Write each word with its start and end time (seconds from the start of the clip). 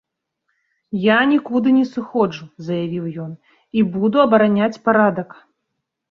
Я 1.01 1.17
нікуды 1.33 1.73
не 1.79 1.83
сыходжу, 1.89 2.45
заявіў 2.69 3.05
ён, 3.25 3.35
і 3.81 3.83
буду 3.97 4.17
абараняць 4.25 4.71
парадак. 4.89 5.37